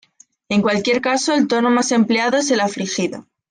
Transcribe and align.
En 0.49 0.63
cualquier 0.63 0.99
caso, 0.99 1.31
el 1.35 1.47
tono 1.47 1.69
más 1.69 1.91
empleado 1.91 2.37
es 2.37 2.49
el 2.49 2.61
afligido. 2.61 3.27